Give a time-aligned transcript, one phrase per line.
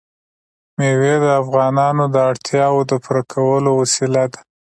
[0.77, 4.39] مېوې د افغانانو د اړتیاوو د پوره کولو وسیله ده.